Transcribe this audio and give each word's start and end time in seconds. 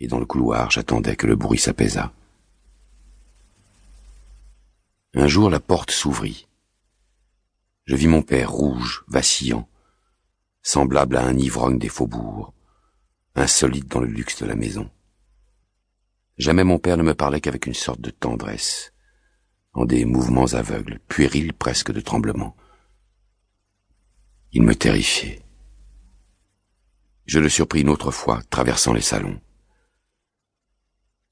et 0.00 0.08
dans 0.08 0.18
le 0.18 0.26
couloir 0.26 0.70
j'attendais 0.70 1.16
que 1.16 1.26
le 1.26 1.36
bruit 1.36 1.58
s'apaisât. 1.58 2.12
Un 5.14 5.28
jour 5.28 5.48
la 5.48 5.60
porte 5.60 5.90
s'ouvrit. 5.90 6.46
Je 7.86 7.96
vis 7.96 8.08
mon 8.08 8.22
père 8.22 8.50
rouge, 8.50 9.04
vacillant, 9.08 9.68
semblable 10.62 11.16
à 11.16 11.24
un 11.24 11.38
ivrogne 11.38 11.78
des 11.78 11.88
faubourgs, 11.88 12.52
insolite 13.34 13.88
dans 13.88 14.00
le 14.00 14.08
luxe 14.08 14.42
de 14.42 14.46
la 14.46 14.56
maison. 14.56 14.90
Jamais 16.38 16.64
mon 16.64 16.78
père 16.78 16.96
ne 16.96 17.02
me 17.02 17.14
parlait 17.14 17.40
qu'avec 17.40 17.66
une 17.66 17.74
sorte 17.74 18.00
de 18.00 18.10
tendresse, 18.10 18.92
en 19.72 19.84
des 19.84 20.04
mouvements 20.04 20.52
aveugles, 20.52 20.98
puérils 21.08 21.52
presque 21.52 21.92
de 21.92 22.00
tremblement. 22.00 22.56
Il 24.52 24.62
me 24.62 24.74
terrifiait. 24.74 25.42
Je 27.24 27.38
le 27.38 27.48
surpris 27.48 27.80
une 27.80 27.88
autre 27.88 28.10
fois, 28.10 28.42
traversant 28.50 28.92
les 28.92 29.00
salons. 29.00 29.40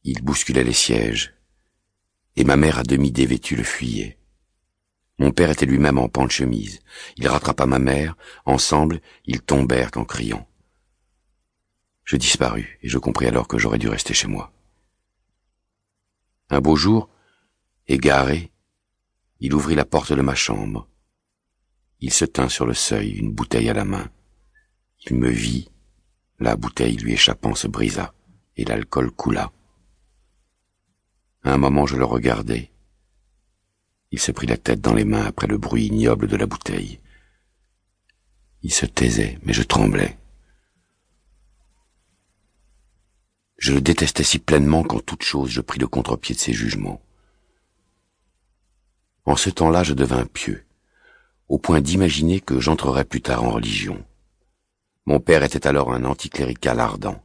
Il 0.04 0.22
bousculait 0.22 0.64
les 0.64 0.74
sièges, 0.74 1.34
et 2.36 2.44
ma 2.44 2.56
mère 2.56 2.78
à 2.78 2.82
demi 2.82 3.10
dévêtue 3.10 3.56
le 3.56 3.64
fuyait. 3.64 4.18
Mon 5.18 5.30
père 5.30 5.50
était 5.50 5.66
lui-même 5.66 5.98
en 5.98 6.08
pan 6.08 6.26
de 6.26 6.30
chemise. 6.30 6.80
Il 7.16 7.28
rattrapa 7.28 7.66
ma 7.66 7.78
mère. 7.78 8.16
Ensemble, 8.44 9.00
ils 9.24 9.40
tombèrent 9.40 9.92
en 9.96 10.04
criant. 10.04 10.46
Je 12.04 12.16
disparus, 12.16 12.66
et 12.82 12.88
je 12.88 12.98
compris 12.98 13.26
alors 13.26 13.48
que 13.48 13.56
j'aurais 13.56 13.78
dû 13.78 13.88
rester 13.88 14.12
chez 14.12 14.26
moi. 14.26 14.52
Un 16.50 16.60
beau 16.60 16.76
jour, 16.76 17.08
égaré, 17.86 18.50
il 19.40 19.54
ouvrit 19.54 19.74
la 19.74 19.84
porte 19.84 20.12
de 20.12 20.20
ma 20.20 20.34
chambre. 20.34 20.88
Il 22.00 22.12
se 22.12 22.24
tint 22.24 22.48
sur 22.48 22.66
le 22.66 22.74
seuil, 22.74 23.12
une 23.12 23.32
bouteille 23.32 23.70
à 23.70 23.74
la 23.74 23.84
main. 23.84 24.10
Il 25.06 25.16
me 25.16 25.30
vit, 25.30 25.70
la 26.40 26.56
bouteille 26.56 26.96
lui 26.96 27.12
échappant 27.12 27.54
se 27.54 27.68
brisa, 27.68 28.12
et 28.56 28.64
l'alcool 28.64 29.10
coula. 29.10 29.52
Un 31.52 31.58
moment 31.58 31.86
je 31.86 31.96
le 31.96 32.04
regardai. 32.04 32.70
Il 34.10 34.18
se 34.18 34.32
prit 34.32 34.46
la 34.46 34.56
tête 34.56 34.80
dans 34.80 34.94
les 34.94 35.04
mains 35.04 35.24
après 35.24 35.46
le 35.46 35.58
bruit 35.58 35.86
ignoble 35.86 36.26
de 36.26 36.36
la 36.36 36.46
bouteille. 36.46 37.00
Il 38.62 38.72
se 38.72 38.86
taisait, 38.86 39.38
mais 39.42 39.52
je 39.52 39.62
tremblais. 39.62 40.16
Je 43.58 43.72
le 43.72 43.80
détestais 43.80 44.24
si 44.24 44.38
pleinement 44.38 44.82
qu'en 44.82 45.00
toute 45.00 45.22
chose 45.22 45.50
je 45.50 45.60
pris 45.60 45.78
le 45.78 45.86
contre-pied 45.86 46.34
de 46.34 46.40
ses 46.40 46.52
jugements. 46.52 47.00
En 49.26 49.36
ce 49.36 49.50
temps-là, 49.50 49.82
je 49.82 49.94
devins 49.94 50.26
pieux, 50.26 50.64
au 51.48 51.58
point 51.58 51.80
d'imaginer 51.80 52.40
que 52.40 52.60
j'entrerais 52.60 53.04
plus 53.04 53.22
tard 53.22 53.44
en 53.44 53.50
religion. 53.50 54.04
Mon 55.06 55.20
père 55.20 55.42
était 55.42 55.66
alors 55.66 55.92
un 55.92 56.04
anticlérical 56.04 56.80
ardent. 56.80 57.22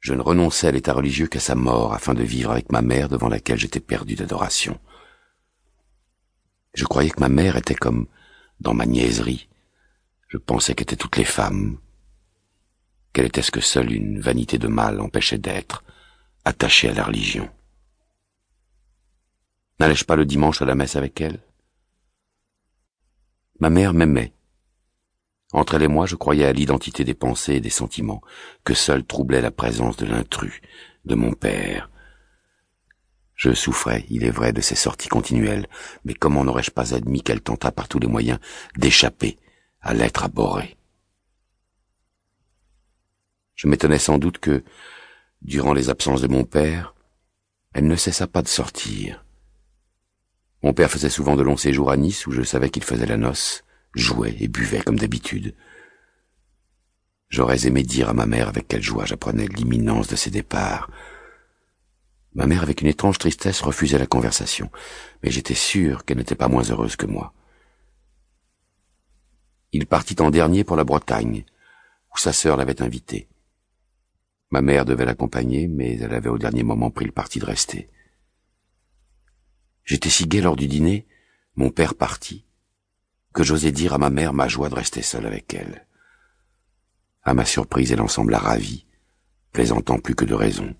Je 0.00 0.14
ne 0.14 0.22
renonçais 0.22 0.68
à 0.68 0.70
l'état 0.72 0.92
religieux 0.92 1.26
qu'à 1.26 1.40
sa 1.40 1.54
mort 1.54 1.92
afin 1.92 2.14
de 2.14 2.22
vivre 2.22 2.50
avec 2.50 2.70
ma 2.70 2.82
mère 2.82 3.08
devant 3.08 3.28
laquelle 3.28 3.58
j'étais 3.58 3.80
perdu 3.80 4.14
d'adoration. 4.14 4.78
Je 6.74 6.84
croyais 6.84 7.10
que 7.10 7.20
ma 7.20 7.28
mère 7.28 7.56
était 7.56 7.74
comme 7.74 8.06
dans 8.60 8.74
ma 8.74 8.86
niaiserie. 8.86 9.48
Je 10.28 10.38
pensais 10.38 10.74
qu'étaient 10.74 10.96
toutes 10.96 11.16
les 11.16 11.24
femmes, 11.24 11.78
quelle 13.16 13.24
était 13.24 13.40
ce 13.40 13.50
que 13.50 13.62
seule 13.62 13.92
une 13.92 14.20
vanité 14.20 14.58
de 14.58 14.68
mal 14.68 15.00
empêchait 15.00 15.38
d'être, 15.38 15.82
attachée 16.44 16.90
à 16.90 16.92
la 16.92 17.04
religion 17.04 17.48
N'allais-je 19.80 20.04
pas 20.04 20.16
le 20.16 20.26
dimanche 20.26 20.60
à 20.60 20.66
la 20.66 20.74
messe 20.74 20.96
avec 20.96 21.18
elle? 21.22 21.40
Ma 23.58 23.70
mère 23.70 23.94
m'aimait. 23.94 24.34
Entre 25.52 25.74
elle 25.74 25.84
et 25.84 25.88
moi, 25.88 26.06
je 26.06 26.16
croyais 26.16 26.44
à 26.44 26.52
l'identité 26.52 27.04
des 27.04 27.14
pensées 27.14 27.54
et 27.54 27.60
des 27.60 27.70
sentiments, 27.70 28.20
que 28.64 28.74
seule 28.74 29.04
troublait 29.04 29.40
la 29.40 29.50
présence 29.50 29.96
de 29.96 30.06
l'intrus, 30.06 30.60
de 31.04 31.14
mon 31.14 31.32
père. 31.32 31.90
Je 33.36 33.52
souffrais, 33.52 34.06
il 34.08 34.24
est 34.24 34.30
vrai, 34.30 34.52
de 34.52 34.60
ces 34.60 34.74
sorties 34.74 35.08
continuelles, 35.08 35.68
mais 36.04 36.14
comment 36.14 36.42
n'aurais-je 36.42 36.70
pas 36.70 36.94
admis 36.94 37.22
qu'elle 37.22 37.42
tentât 37.42 37.70
par 37.70 37.86
tous 37.86 37.98
les 37.98 38.08
moyens 38.08 38.38
d'échapper 38.76 39.38
à 39.82 39.94
l'être 39.94 40.24
abhorré? 40.24 40.76
Je 43.54 43.68
m'étonnais 43.68 43.98
sans 43.98 44.18
doute 44.18 44.38
que, 44.38 44.64
durant 45.42 45.74
les 45.74 45.90
absences 45.90 46.22
de 46.22 46.28
mon 46.28 46.44
père, 46.44 46.94
elle 47.72 47.86
ne 47.86 47.96
cessa 47.96 48.26
pas 48.26 48.42
de 48.42 48.48
sortir. 48.48 49.24
Mon 50.62 50.72
père 50.72 50.90
faisait 50.90 51.10
souvent 51.10 51.36
de 51.36 51.42
longs 51.42 51.56
séjours 51.58 51.90
à 51.90 51.96
Nice 51.96 52.26
où 52.26 52.32
je 52.32 52.42
savais 52.42 52.70
qu'il 52.70 52.84
faisait 52.84 53.06
la 53.06 53.18
noce, 53.18 53.64
jouait 53.96 54.36
et 54.38 54.48
buvait 54.48 54.82
comme 54.82 54.98
d'habitude. 54.98 55.54
J'aurais 57.28 57.66
aimé 57.66 57.82
dire 57.82 58.08
à 58.08 58.14
ma 58.14 58.26
mère 58.26 58.48
avec 58.48 58.68
quelle 58.68 58.82
joie 58.82 59.04
j'apprenais 59.04 59.48
l'imminence 59.48 60.06
de 60.06 60.16
ses 60.16 60.30
départs. 60.30 60.90
Ma 62.34 62.46
mère, 62.46 62.62
avec 62.62 62.82
une 62.82 62.88
étrange 62.88 63.18
tristesse, 63.18 63.62
refusait 63.62 63.98
la 63.98 64.06
conversation, 64.06 64.70
mais 65.22 65.30
j'étais 65.30 65.54
sûr 65.54 66.04
qu'elle 66.04 66.18
n'était 66.18 66.34
pas 66.34 66.48
moins 66.48 66.62
heureuse 66.62 66.94
que 66.94 67.06
moi. 67.06 67.32
Il 69.72 69.86
partit 69.86 70.16
en 70.20 70.30
dernier 70.30 70.62
pour 70.62 70.76
la 70.76 70.84
Bretagne, 70.84 71.44
où 72.14 72.18
sa 72.18 72.32
sœur 72.32 72.56
l'avait 72.56 72.82
invité. 72.82 73.28
Ma 74.50 74.60
mère 74.60 74.84
devait 74.84 75.04
l'accompagner, 75.04 75.66
mais 75.66 75.98
elle 75.98 76.14
avait 76.14 76.28
au 76.28 76.38
dernier 76.38 76.62
moment 76.62 76.90
pris 76.90 77.06
le 77.06 77.12
parti 77.12 77.40
de 77.40 77.46
rester. 77.46 77.90
J'étais 79.84 80.10
si 80.10 80.26
gai 80.26 80.40
lors 80.40 80.56
du 80.56 80.68
dîner, 80.68 81.06
mon 81.56 81.70
père 81.70 81.94
parti, 81.94 82.45
que 83.36 83.44
j'osais 83.44 83.70
dire 83.70 83.92
à 83.92 83.98
ma 83.98 84.08
mère 84.08 84.32
ma 84.32 84.48
joie 84.48 84.70
de 84.70 84.74
rester 84.74 85.02
seule 85.02 85.26
avec 85.26 85.52
elle. 85.52 85.86
À 87.22 87.34
ma 87.34 87.44
surprise, 87.44 87.92
elle 87.92 88.00
en 88.00 88.08
sembla 88.08 88.38
ravie, 88.38 88.86
plaisantant 89.52 89.98
plus 89.98 90.14
que 90.14 90.24
de 90.24 90.32
raison. 90.32 90.74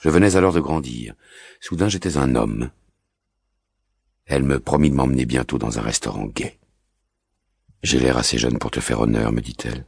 Je 0.00 0.08
venais 0.08 0.34
alors 0.34 0.54
de 0.54 0.60
grandir. 0.60 1.14
Soudain, 1.60 1.90
j'étais 1.90 2.16
un 2.16 2.34
homme. 2.34 2.70
Elle 4.24 4.42
me 4.42 4.58
promit 4.58 4.88
de 4.88 4.94
m'emmener 4.94 5.26
bientôt 5.26 5.58
dans 5.58 5.78
un 5.78 5.82
restaurant 5.82 6.24
gai. 6.24 6.58
J'ai 7.82 7.98
l'air 7.98 8.16
assez 8.16 8.38
jeune 8.38 8.58
pour 8.58 8.70
te 8.70 8.80
faire 8.80 9.00
honneur, 9.02 9.32
me 9.32 9.42
dit-elle. 9.42 9.84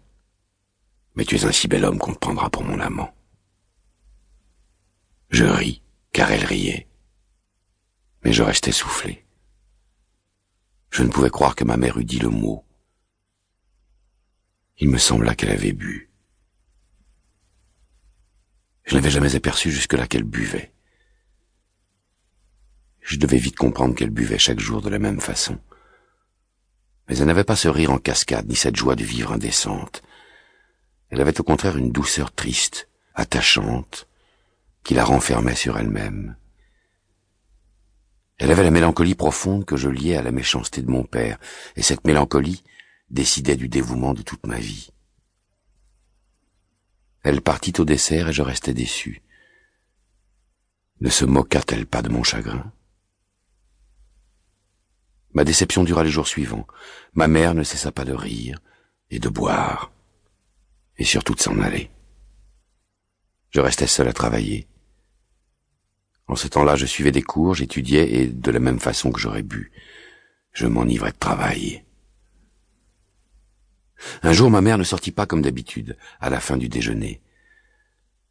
Mais 1.15 1.25
tu 1.25 1.37
es 1.37 1.47
un 1.47 1.53
si 1.53 1.69
bel 1.69 1.87
homme 1.87 1.99
qu'on 1.99 2.13
te 2.13 2.19
prendra 2.19 2.51
pour 2.51 2.65
mon 2.65 2.81
amant. 2.81 3.15
Je 5.31 5.47
ris, 5.47 5.81
car 6.13 6.31
elle 6.31 6.45
riait. 6.45 6.87
Mais 8.25 8.35
je 8.35 8.43
restais 8.43 8.73
soufflé. 8.73 9.24
Je 10.95 11.03
ne 11.03 11.09
pouvais 11.09 11.31
croire 11.31 11.57
que 11.57 11.65
ma 11.65 11.77
mère 11.77 11.99
eût 11.99 12.05
dit 12.05 12.21
le 12.21 12.29
mot. 12.29 12.65
Il 14.79 14.89
me 14.91 14.97
sembla 14.97 15.35
qu'elle 15.35 15.51
avait 15.51 15.73
bu. 15.73 16.09
Je 18.85 18.95
n'avais 18.95 19.11
jamais 19.11 19.35
aperçu 19.35 19.73
jusque-là 19.73 20.07
qu'elle 20.07 20.23
buvait. 20.23 20.73
Je 23.01 23.17
devais 23.17 23.39
vite 23.39 23.57
comprendre 23.57 23.97
qu'elle 23.97 24.11
buvait 24.11 24.39
chaque 24.39 24.61
jour 24.61 24.83
de 24.83 24.89
la 24.89 25.01
même 25.01 25.21
façon. 25.21 25.59
Mais 27.09 27.19
elle 27.19 27.27
n'avait 27.27 27.43
pas 27.43 27.57
ce 27.57 27.67
rire 27.67 27.91
en 27.91 27.99
cascade, 27.99 28.49
ni 28.49 28.55
cette 28.55 28.77
joie 28.77 28.95
de 28.95 29.03
vivre 29.03 29.33
indécente. 29.33 30.01
Elle 31.11 31.21
avait 31.21 31.41
au 31.41 31.45
contraire 31.45 31.77
une 31.77 31.91
douceur 31.91 32.31
triste, 32.31 32.89
attachante, 33.17 34.07
qui 34.85 34.95
la 34.95 35.05
renfermait 35.05 35.57
sur 35.57 35.77
elle-même. 35.77 36.37
Elle 38.45 38.53
avait 38.53 38.63
la 38.63 38.71
mélancolie 38.71 39.15
profonde 39.15 39.65
que 39.65 39.79
je 39.79 39.89
liais 39.89 40.19
à 40.19 40.23
la 40.23 40.31
méchanceté 40.31 40.83
de 40.83 40.91
mon 40.91 41.03
père, 41.03 41.39
et 41.77 41.83
cette 41.83 42.07
mélancolie 42.07 42.63
décidait 43.09 43.57
du 43.57 43.71
dévouement 43.71 44.13
de 44.13 44.21
toute 44.21 44.47
ma 44.47 44.59
vie. 44.59 44.91
Elle 47.23 47.41
partit 47.41 47.73
au 47.79 47.87
dessert 47.87 48.29
et 48.29 48.33
je 48.35 48.43
restais 48.43 48.75
déçu. 48.75 49.23
Ne 51.01 51.09
se 51.09 51.25
moqua-t-elle 51.25 51.87
pas 51.87 52.03
de 52.03 52.11
mon 52.11 52.23
chagrin? 52.23 52.71
Ma 55.33 55.45
déception 55.45 55.83
dura 55.83 56.05
les 56.05 56.11
jours 56.11 56.29
suivants. 56.29 56.67
Ma 57.15 57.29
mère 57.29 57.55
ne 57.55 57.63
cessa 57.63 57.93
pas 57.93 58.05
de 58.05 58.13
rire 58.13 58.59
et 59.09 59.21
de 59.21 59.31
boire 59.31 59.91
et 60.99 61.05
surtout 61.05 61.35
de 61.35 61.41
s'en 61.41 61.59
aller. 61.61 61.91
Je 63.49 63.61
restais 63.61 63.87
seul 63.87 64.09
à 64.09 64.13
travailler. 64.13 64.69
En 66.27 66.37
ce 66.37 66.49
temps-là, 66.49 66.77
je 66.77 66.87
suivais 66.87 67.13
des 67.13 67.23
cours, 67.23 67.55
j'étudiais, 67.55 68.15
et 68.15 68.27
de 68.27 68.51
la 68.51 68.61
même 68.61 68.81
façon 68.81 69.13
que 69.13 69.21
j'aurais 69.21 69.43
bu, 69.43 69.73
je 70.53 70.67
m'enivrais 70.67 71.13
de 71.13 71.19
travail. 71.19 71.85
Un 74.23 74.33
jour, 74.33 74.51
ma 74.51 74.61
mère 74.61 74.79
ne 74.79 74.85
sortit 74.85 75.13
pas 75.13 75.27
comme 75.27 75.43
d'habitude, 75.43 75.97
à 76.21 76.31
la 76.31 76.41
fin 76.41 76.57
du 76.57 76.69
déjeuner. 76.69 77.21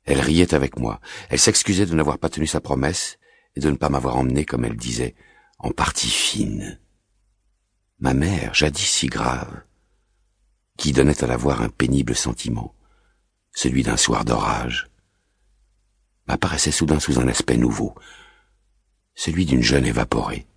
Elle 0.06 0.20
riait 0.20 0.54
avec 0.54 0.78
moi, 0.78 1.00
elle 1.30 1.40
s'excusait 1.40 1.86
de 1.86 1.96
n'avoir 1.96 2.18
pas 2.18 2.30
tenu 2.30 2.48
sa 2.48 2.62
promesse, 2.62 3.20
et 3.56 3.60
de 3.60 3.70
ne 3.70 3.76
pas 3.76 3.90
m'avoir 3.90 4.18
emmené, 4.18 4.46
comme 4.46 4.66
elle 4.66 4.76
disait, 4.76 5.16
en 5.60 5.72
partie 5.72 6.10
fine. 6.10 6.80
Ma 8.00 8.14
mère, 8.14 8.54
jadis 8.54 8.90
si 8.90 9.08
grave, 9.08 9.62
qui 10.78 10.92
donnait 10.92 11.24
à 11.24 11.28
la 11.28 11.38
voir 11.38 11.62
un 11.62 11.70
pénible 11.70 12.16
sentiment, 12.16 12.76
celui 13.54 13.84
d'un 13.84 13.98
soir 13.98 14.26
d'orage, 14.26 14.90
m'apparaissait 16.28 16.72
soudain 16.72 17.00
sous 17.00 17.20
un 17.20 17.28
aspect 17.28 17.58
nouveau, 17.58 17.96
celui 19.16 19.46
d'une 19.46 19.62
jeune 19.62 19.86
évaporée. 19.86 20.48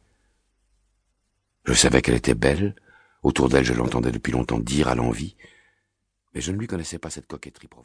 Je 1.65 1.73
savais 1.73 2.03
qu'elle 2.03 2.15
était 2.15 2.35
belle, 2.35 2.75
autour 3.23 3.49
d'elle 3.49 3.65
je 3.65 3.73
l'entendais 3.73 4.13
depuis 4.13 4.33
longtemps 4.33 4.59
dire 4.59 4.89
à 4.89 4.95
l'envie, 4.95 5.37
mais 6.35 6.41
je 6.41 6.53
ne 6.53 6.59
lui 6.59 6.67
connaissais 6.67 6.99
pas 6.99 7.11
cette 7.11 7.27
coquetterie 7.27 7.69
provoquée. 7.69 7.85